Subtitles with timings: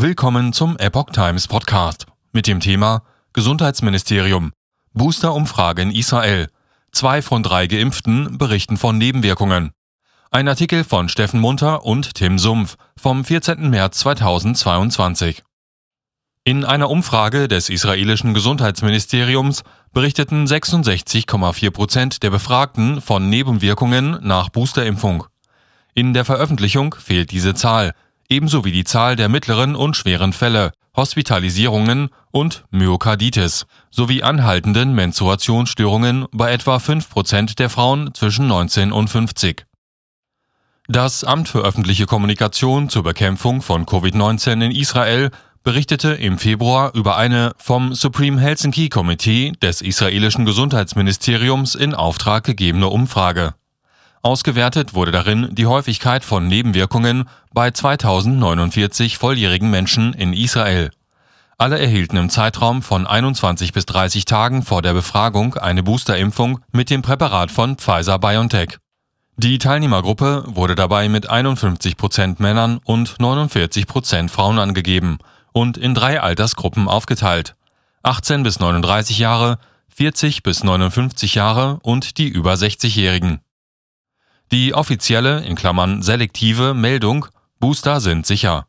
[0.00, 3.02] Willkommen zum Epoch Times Podcast mit dem Thema
[3.32, 4.52] Gesundheitsministerium.
[4.92, 6.46] Booster-Umfrage in Israel.
[6.92, 9.72] Zwei von drei Geimpften berichten von Nebenwirkungen.
[10.30, 13.70] Ein Artikel von Steffen Munter und Tim Sumpf vom 14.
[13.70, 15.42] März 2022.
[16.44, 25.24] In einer Umfrage des israelischen Gesundheitsministeriums berichteten 66,4 Prozent der Befragten von Nebenwirkungen nach Boosterimpfung.
[25.94, 27.94] In der Veröffentlichung fehlt diese Zahl,
[28.28, 36.26] ebenso wie die Zahl der mittleren und schweren Fälle, Hospitalisierungen und Myokarditis sowie anhaltenden Menstruationsstörungen
[36.32, 39.64] bei etwa 5% der Frauen zwischen 19 und 50.
[40.88, 45.30] Das Amt für öffentliche Kommunikation zur Bekämpfung von Covid-19 in Israel
[45.62, 52.88] berichtete im Februar über eine vom Supreme Helsinki Committee des israelischen Gesundheitsministeriums in Auftrag gegebene
[52.88, 53.54] Umfrage.
[54.28, 60.90] Ausgewertet wurde darin die Häufigkeit von Nebenwirkungen bei 2049 volljährigen Menschen in Israel.
[61.56, 66.90] Alle erhielten im Zeitraum von 21 bis 30 Tagen vor der Befragung eine Boosterimpfung mit
[66.90, 68.76] dem Präparat von Pfizer BioNTech.
[69.38, 75.20] Die Teilnehmergruppe wurde dabei mit 51 Prozent Männern und 49 Prozent Frauen angegeben
[75.52, 77.56] und in drei Altersgruppen aufgeteilt.
[78.02, 83.40] 18 bis 39 Jahre, 40 bis 59 Jahre und die über 60-Jährigen.
[84.50, 87.26] Die offizielle, in Klammern selektive Meldung
[87.60, 88.66] Booster sind sicher.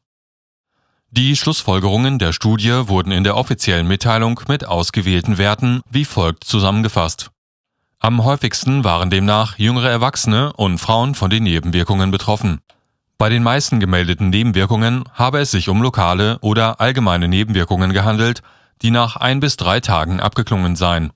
[1.12, 7.32] Die Schlussfolgerungen der Studie wurden in der offiziellen Mitteilung mit ausgewählten Werten wie folgt zusammengefasst.
[8.00, 12.60] Am häufigsten waren demnach jüngere Erwachsene und Frauen von den Nebenwirkungen betroffen.
[13.18, 18.42] Bei den meisten gemeldeten Nebenwirkungen habe es sich um lokale oder allgemeine Nebenwirkungen gehandelt,
[18.82, 21.12] die nach ein bis drei Tagen abgeklungen seien.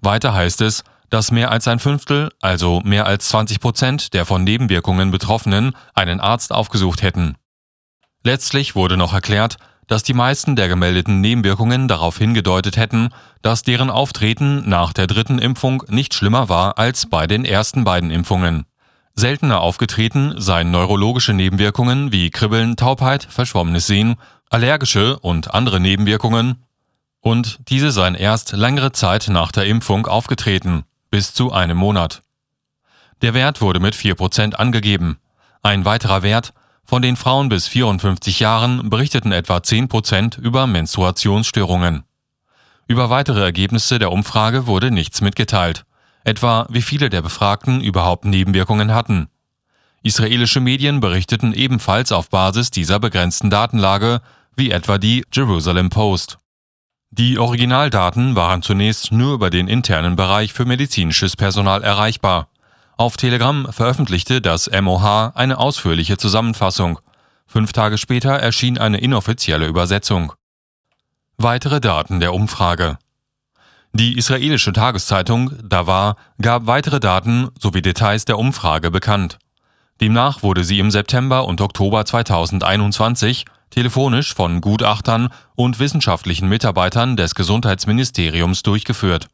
[0.00, 4.44] Weiter heißt es, dass mehr als ein Fünftel, also mehr als 20 Prozent der von
[4.44, 7.36] Nebenwirkungen Betroffenen einen Arzt aufgesucht hätten.
[8.22, 9.56] Letztlich wurde noch erklärt,
[9.88, 13.08] dass die meisten der gemeldeten Nebenwirkungen darauf hingedeutet hätten,
[13.42, 18.12] dass deren Auftreten nach der dritten Impfung nicht schlimmer war als bei den ersten beiden
[18.12, 18.66] Impfungen.
[19.14, 24.14] Seltener aufgetreten seien neurologische Nebenwirkungen wie Kribbeln, Taubheit, verschwommenes Sehen,
[24.48, 26.64] allergische und andere Nebenwirkungen,
[27.22, 32.22] und diese seien erst längere Zeit nach der Impfung aufgetreten bis zu einem Monat.
[33.22, 35.18] Der Wert wurde mit 4% angegeben.
[35.62, 36.54] Ein weiterer Wert,
[36.84, 42.04] von den Frauen bis 54 Jahren berichteten etwa 10% über Menstruationsstörungen.
[42.88, 45.84] Über weitere Ergebnisse der Umfrage wurde nichts mitgeteilt,
[46.24, 49.28] etwa wie viele der Befragten überhaupt Nebenwirkungen hatten.
[50.02, 54.20] Israelische Medien berichteten ebenfalls auf Basis dieser begrenzten Datenlage,
[54.56, 56.38] wie etwa die Jerusalem Post.
[57.12, 62.48] Die Originaldaten waren zunächst nur über den internen Bereich für medizinisches Personal erreichbar.
[62.96, 67.00] Auf Telegram veröffentlichte das MOH eine ausführliche Zusammenfassung.
[67.46, 70.32] Fünf Tage später erschien eine inoffizielle Übersetzung.
[71.36, 72.96] Weitere Daten der Umfrage.
[73.92, 79.38] Die israelische Tageszeitung Davar gab weitere Daten sowie Details der Umfrage bekannt.
[80.00, 87.34] Demnach wurde sie im September und Oktober 2021 telefonisch von Gutachtern und wissenschaftlichen Mitarbeitern des
[87.34, 89.28] Gesundheitsministeriums durchgeführt.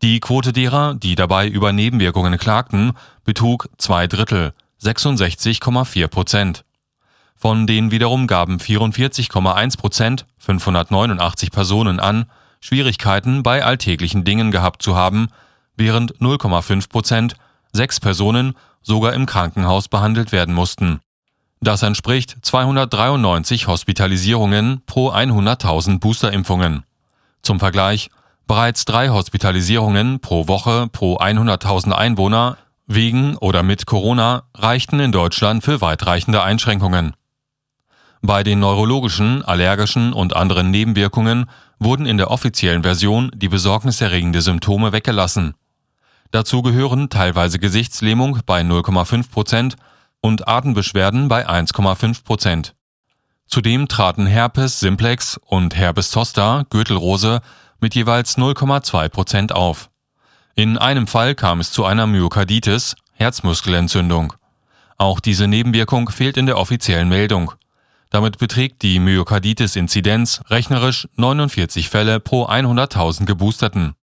[0.00, 2.92] Die Quote derer, die dabei über Nebenwirkungen klagten,
[3.24, 4.52] betrug zwei Drittel,
[4.82, 6.64] 66,4 Prozent.
[7.34, 12.26] Von denen wiederum gaben 44,1 Prozent, 589 Personen an,
[12.60, 15.28] Schwierigkeiten bei alltäglichen Dingen gehabt zu haben,
[15.76, 17.36] während 0,5 Prozent,
[17.72, 21.00] sechs Personen, sogar im Krankenhaus behandelt werden mussten.
[21.60, 26.84] Das entspricht 293 Hospitalisierungen pro 100.000 Boosterimpfungen.
[27.42, 28.10] Zum Vergleich,
[28.46, 35.64] bereits drei Hospitalisierungen pro Woche pro 100.000 Einwohner wegen oder mit Corona reichten in Deutschland
[35.64, 37.14] für weitreichende Einschränkungen.
[38.22, 41.46] Bei den neurologischen, allergischen und anderen Nebenwirkungen
[41.78, 45.54] wurden in der offiziellen Version die besorgniserregende Symptome weggelassen.
[46.30, 49.76] Dazu gehören teilweise Gesichtslähmung bei 0,5 Prozent
[50.20, 52.74] und Atembeschwerden bei 1,5 Prozent.
[53.46, 57.40] Zudem traten Herpes simplex und Herpes zoster Gürtelrose
[57.80, 59.90] mit jeweils 0,2 Prozent auf.
[60.54, 64.34] In einem Fall kam es zu einer Myokarditis, Herzmuskelentzündung.
[64.98, 67.52] Auch diese Nebenwirkung fehlt in der offiziellen Meldung.
[68.10, 73.94] Damit beträgt die Myokarditis-Inzidenz rechnerisch 49 Fälle pro 100.000 Geboosterten.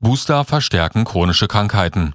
[0.00, 2.14] Booster verstärken chronische Krankheiten.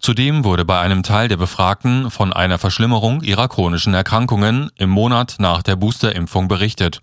[0.00, 5.36] Zudem wurde bei einem Teil der Befragten von einer Verschlimmerung ihrer chronischen Erkrankungen im Monat
[5.38, 7.00] nach der Boosterimpfung berichtet.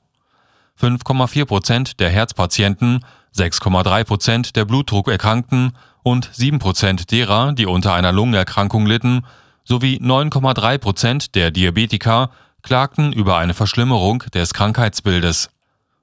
[0.81, 3.06] 5,4 Prozent der Herzpatienten,
[3.36, 9.25] 6,3 Prozent der Blutdruckerkrankten und 7 Prozent derer, die unter einer Lungenerkrankung litten,
[9.63, 12.30] sowie 9,3 Prozent der Diabetiker
[12.62, 15.50] klagten über eine Verschlimmerung des Krankheitsbildes.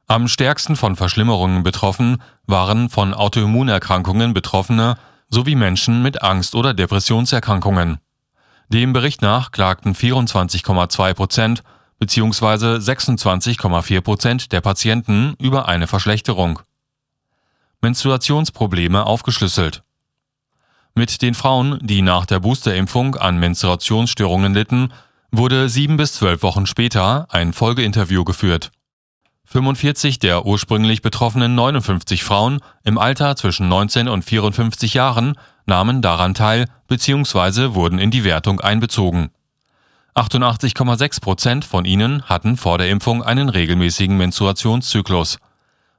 [0.09, 4.97] Am stärksten von Verschlimmerungen betroffen waren von Autoimmunerkrankungen Betroffene
[5.33, 7.99] sowie Menschen mit Angst- oder Depressionserkrankungen.
[8.69, 11.63] Dem Bericht nach klagten 24,2 Prozent
[11.99, 12.77] bzw.
[12.77, 16.61] 26,4 Prozent der Patienten über eine Verschlechterung.
[17.81, 19.83] Menstruationsprobleme aufgeschlüsselt.
[20.95, 24.93] Mit den Frauen, die nach der Boosterimpfung an Menstruationsstörungen litten,
[25.31, 28.71] wurde sieben bis zwölf Wochen später ein Folgeinterview geführt.
[29.53, 35.35] 45 der ursprünglich betroffenen 59 Frauen im Alter zwischen 19 und 54 Jahren
[35.67, 37.75] nahmen daran teil bzw.
[37.75, 39.29] wurden in die Wertung einbezogen.
[40.15, 45.37] 88,6 Prozent von ihnen hatten vor der Impfung einen regelmäßigen Menstruationszyklus.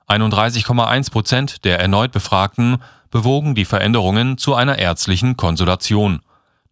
[0.07, 2.77] 31,1 Prozent der erneut Befragten
[3.11, 6.21] bewogen die Veränderungen zu einer ärztlichen Konsultation.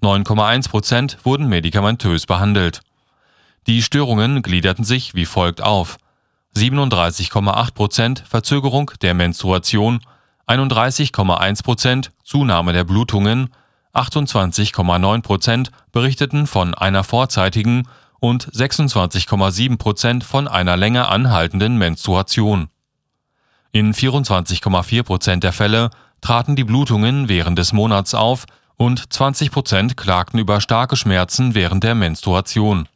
[0.02, 2.82] 9,1 Prozent wurden medikamentös behandelt.
[3.68, 6.00] Die Störungen gliederten sich wie folgt auf.
[6.56, 10.02] 37,8 Prozent Verzögerung der Menstruation,
[10.48, 13.50] 31,1 Prozent Zunahme der Blutungen,
[13.94, 17.88] 28,9 Prozent berichteten von einer vorzeitigen
[18.20, 22.70] und 26,7 Prozent von einer länger anhaltenden Menstruation.
[23.72, 25.90] In 24,4 Prozent der Fälle
[26.20, 28.46] traten die Blutungen während des Monats auf
[28.78, 32.88] und 20 Prozent klagten über starke Schmerzen während der Menstruation.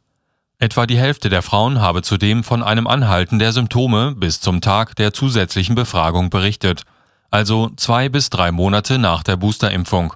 [0.58, 4.96] Etwa die Hälfte der Frauen habe zudem von einem Anhalten der Symptome bis zum Tag
[4.96, 6.84] der zusätzlichen Befragung berichtet,
[7.30, 10.14] also zwei bis drei Monate nach der Boosterimpfung.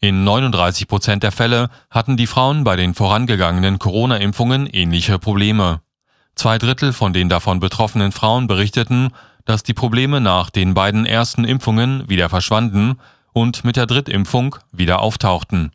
[0.00, 5.80] In 39 Prozent der Fälle hatten die Frauen bei den vorangegangenen Corona-Impfungen ähnliche Probleme.
[6.34, 9.10] Zwei Drittel von den davon betroffenen Frauen berichteten,
[9.44, 12.98] dass die Probleme nach den beiden ersten Impfungen wieder verschwanden
[13.32, 15.70] und mit der Drittimpfung wieder auftauchten